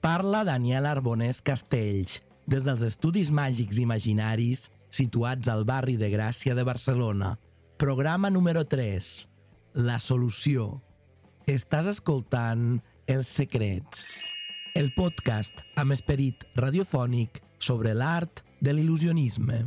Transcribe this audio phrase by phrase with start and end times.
[0.00, 6.64] parla Daniel Arbonès Castells, des dels Estudis Màgics Imaginaris situats al barri de Gràcia de
[6.64, 7.36] Barcelona.
[7.78, 9.10] Programa número 3.
[9.86, 10.80] La solució.
[11.46, 14.02] Estàs escoltant Els Secrets,
[14.78, 19.64] el podcast amb esperit radiofònic sobre l'art de l'il·lusionisme.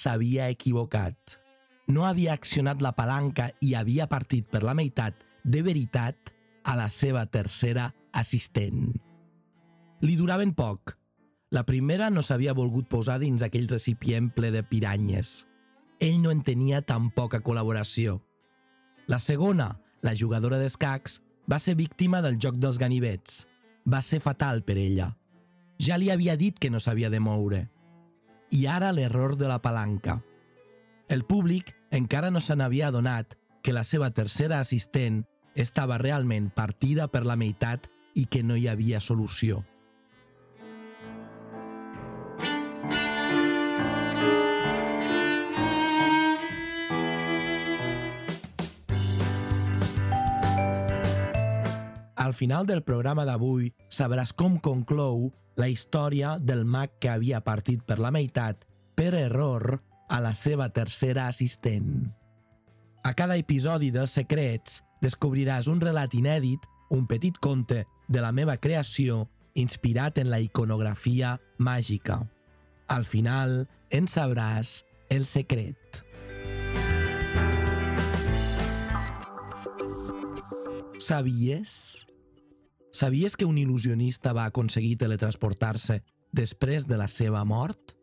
[0.00, 1.36] S'havia equivocat.
[1.90, 6.32] No havia accionat la palanca i havia partit per la meitat, de veritat,
[6.64, 8.92] a la seva tercera assistent.
[10.00, 10.94] Li duraven poc.
[11.50, 15.32] La primera no s'havia volgut posar dins aquell recipient ple de piranyes.
[16.00, 18.20] Ell no en tenia tan poca col·laboració.
[19.10, 19.72] La segona,
[20.06, 21.18] la jugadora d'escacs,
[21.50, 23.44] va ser víctima del joc dels ganivets.
[23.84, 25.10] Va ser fatal per ella.
[25.80, 27.64] Ja li havia dit que no s'havia de moure.
[28.50, 30.20] I ara l'error de la palanca.
[31.08, 37.08] El públic encara no se n'havia adonat que la seva tercera assistent estava realment partida
[37.08, 39.64] per la meitat i que no hi havia solució.
[52.30, 57.80] Al final del programa d'avui sabràs com conclou la història del mag que havia partit
[57.82, 58.60] per la meitat,
[58.94, 62.04] per error, a la seva tercera assistent.
[63.02, 68.54] A cada episodi dels Secrets descobriràs un relat inèdit, un petit conte de la meva
[68.62, 69.24] creació
[69.58, 72.20] inspirat en la iconografia màgica.
[72.86, 75.98] Al final en sabràs el secret.
[81.00, 82.06] Sabies?
[82.90, 86.00] Sabies que un il·lusionista va aconseguir teletransportar-se
[86.34, 87.94] després de la seva mort?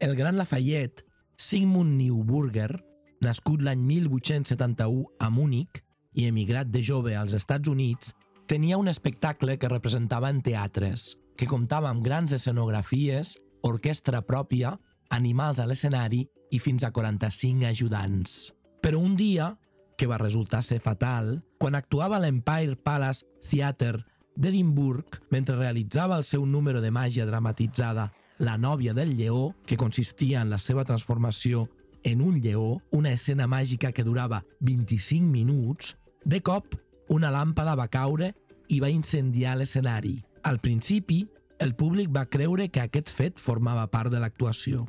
[0.00, 1.04] El gran Lafayette,
[1.36, 2.72] Sigmund Neuburger,
[3.20, 5.82] nascut l'any 1871 a Múnich
[6.16, 8.14] i emigrat de jove als Estats Units,
[8.48, 14.72] tenia un espectacle que representava en teatres, que comptava amb grans escenografies, orquestra pròpia,
[15.10, 18.54] animals a l'escenari i fins a 45 ajudants.
[18.80, 19.52] Però un dia,
[20.00, 26.24] que va resultar ser fatal, quan actuava a l'Empire Palace Theatre d'Edimburg, mentre realitzava el
[26.24, 28.06] seu número de màgia dramatitzada
[28.40, 31.66] La nòvia del lleó, que consistia en la seva transformació
[32.02, 36.78] en un lleó, una escena màgica que durava 25 minuts, de cop
[37.12, 38.30] una làmpada va caure
[38.72, 40.14] i va incendiar l'escenari.
[40.48, 41.26] Al principi,
[41.58, 44.86] el públic va creure que aquest fet formava part de l'actuació.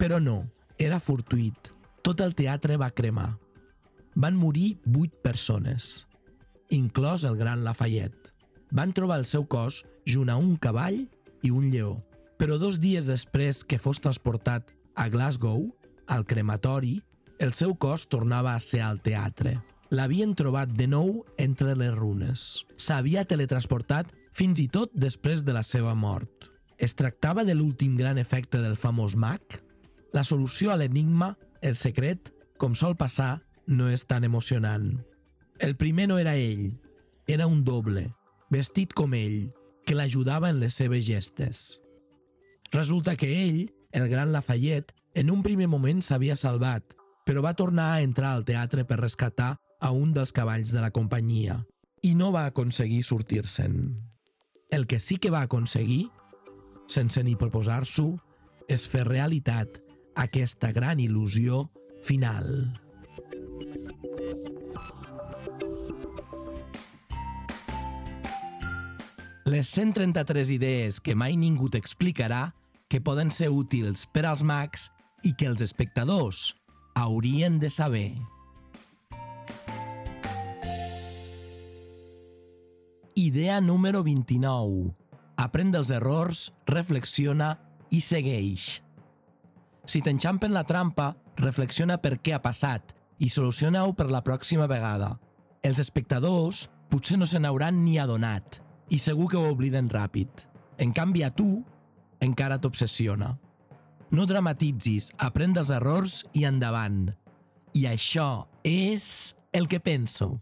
[0.00, 0.46] Però no,
[0.78, 1.74] era fortuït.
[2.00, 3.34] Tot el teatre va cremar.
[4.18, 6.08] Van morir 8 persones,
[6.74, 8.32] inclòs el gran Lafayette.
[8.74, 11.04] Van trobar el seu cos junt a un cavall
[11.46, 11.92] i un lleó.
[12.34, 15.68] Però dos dies després que fos transportat a Glasgow,
[16.10, 16.96] al crematori,
[17.38, 19.54] el seu cos tornava a ser al teatre.
[19.94, 22.64] L'havien trobat de nou entre les runes.
[22.74, 26.50] S'havia teletransportat fins i tot després de la seva mort.
[26.74, 29.62] Es tractava de l'últim gran efecte del famós mag?
[30.10, 33.36] La solució a l'enigma, el secret, com sol passar,
[33.68, 34.96] no és tan emocionant.
[35.60, 36.80] El primer no era ell,
[37.28, 38.08] era un doble,
[38.50, 39.52] vestit com ell,
[39.84, 41.80] que l'ajudava en les seves gestes.
[42.72, 46.94] Resulta que ell, el gran Lafayette, en un primer moment s'havia salvat,
[47.28, 50.90] però va tornar a entrar al teatre per rescatar a un dels cavalls de la
[50.90, 51.60] companyia
[52.02, 53.76] i no va aconseguir sortir-se'n.
[54.70, 56.08] El que sí que va aconseguir,
[56.88, 58.10] sense ni proposar-s'ho,
[58.68, 59.80] és fer realitat
[60.16, 61.66] aquesta gran il·lusió
[62.04, 62.78] final.
[69.48, 72.50] Les 133 idees que mai ningú t'explicarà
[72.92, 74.90] que poden ser útils per als mags
[75.24, 76.50] i que els espectadors
[76.92, 78.10] haurien de saber.
[83.16, 84.92] Idea número 29.
[85.40, 87.54] Aprèn dels errors, reflexiona
[87.88, 88.68] i segueix.
[89.88, 95.14] Si t'enxampen la trampa, reflexiona per què ha passat i soluciona-ho per la pròxima vegada.
[95.64, 100.28] Els espectadors potser no se n'hauran ni adonat i segur que ho obliden ràpid.
[100.78, 101.64] En canvi, a tu
[102.24, 103.34] encara t'obsessiona.
[104.10, 107.10] No dramatitzis, aprèn dels errors i endavant.
[107.76, 110.38] I això és el que penso.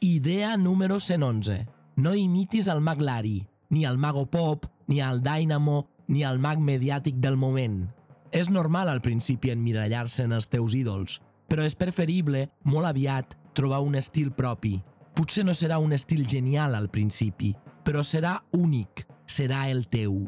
[0.00, 1.66] Idea número 111.
[1.96, 6.58] No imitis el mag Lari, ni el mago pop, ni el Dynamo, ni el mag
[6.58, 7.84] mediàtic del moment.
[8.32, 11.20] És normal al principi emmirallar-se en els teus ídols,
[11.50, 14.78] però és preferible, molt aviat, trobar un estil propi.
[15.14, 17.52] Potser no serà un estil genial al principi,
[17.84, 20.22] però serà únic, serà el teu.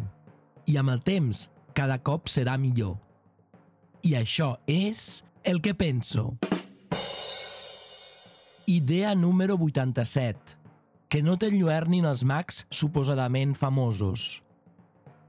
[0.67, 2.97] I amb el temps, cada cop serà millor.
[4.03, 6.33] I això és el que penso.
[8.67, 10.59] Idea número 87.
[11.09, 14.43] Que no t'enlluernin els mags suposadament famosos.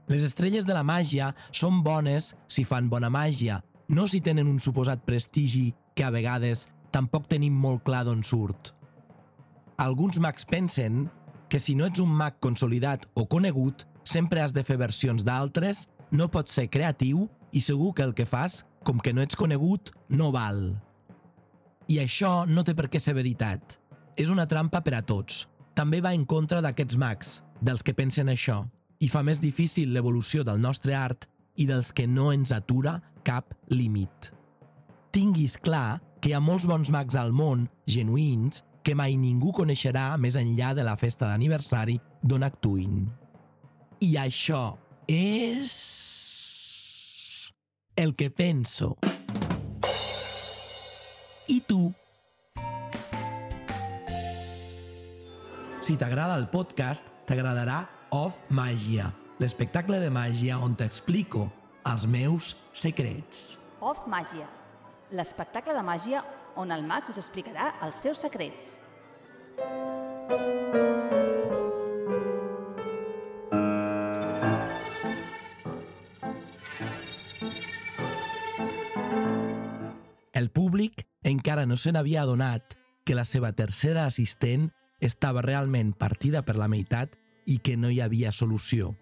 [0.08, 4.60] Les estrelles de la màgia són bones si fan bona màgia, no si tenen un
[4.60, 8.72] suposat prestigi que a vegades tampoc tenim molt clar d'on surt.
[9.76, 11.08] Alguns mags pensen
[11.50, 15.88] que si no ets un mag consolidat o conegut, sempre has de fer versions d'altres,
[16.14, 19.90] no pots ser creatiu i segur que el que fas, com que no ets conegut,
[20.08, 20.76] no val.
[21.90, 23.78] I això no té per què ser veritat.
[24.16, 25.48] És una trampa per a tots.
[25.74, 28.62] També va en contra d'aquests mags, dels que pensen això,
[29.02, 31.26] i fa més difícil l'evolució del nostre art
[31.58, 34.30] i dels que no ens atura cap límit.
[35.10, 40.12] Tinguis clar que hi ha molts bons mags al món, genuïns, que mai ningú coneixerà
[40.20, 43.06] més enllà de la festa d'aniversari d'on actuïn.
[44.04, 44.76] I això
[45.08, 45.72] és...
[47.96, 48.96] el que penso.
[51.48, 51.92] I tu?
[55.84, 59.10] Si t'agrada el podcast, t'agradarà Off Màgia,
[59.40, 61.48] l'espectacle de màgia on t'explico
[61.88, 63.60] els meus secrets.
[63.80, 64.48] Off Màgia,
[65.10, 66.22] l'espectacle de màgia
[66.56, 68.78] on el mag us explicarà els seus secrets.
[80.34, 82.74] El públic encara no se n'havia adonat
[83.04, 87.14] que la seva tercera assistent estava realment partida per la meitat
[87.46, 88.94] i que no hi havia solució.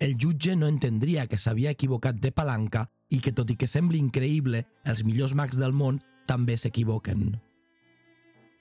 [0.00, 4.00] El jutge no entendria que s'havia equivocat de palanca i que, tot i que sembli
[4.02, 7.34] increïble, els millors mags del món també s'equivoquen.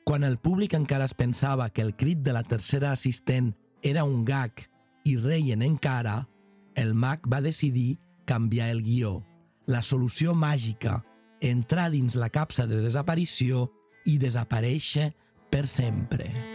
[0.03, 4.23] Quan el públic encara es pensava que el crit de la tercera assistent era un
[4.27, 4.65] gag
[5.07, 6.27] i reien encara,
[6.75, 9.21] el mag va decidir canviar el guió.
[9.65, 11.01] La solució màgica,
[11.39, 13.69] entrar dins la capsa de desaparició
[14.05, 15.13] i desaparèixer
[15.51, 16.52] per sempre.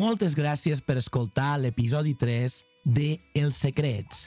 [0.00, 2.54] Moltes gràcies per escoltar l'episodi 3
[2.96, 4.20] de Els Secrets.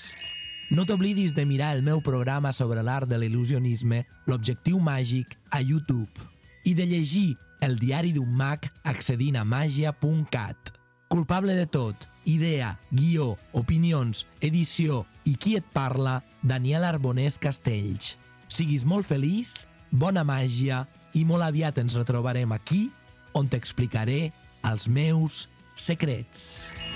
[0.69, 6.27] No t'oblidis de mirar el meu programa sobre l'art de l'il·lusionisme, l'objectiu màgic, a YouTube,
[6.69, 10.75] i de llegir el diari d'un mag accedint a magia.cat.
[11.09, 18.11] Culpable de tot, idea, guió, opinions, edició i qui et parla, Daniel Arbonés Castells.
[18.45, 20.83] Siguis molt feliç, bona màgia
[21.17, 22.91] i molt aviat ens retrobarem aquí
[23.33, 24.27] on t'explicaré
[24.69, 26.93] els meus secrets.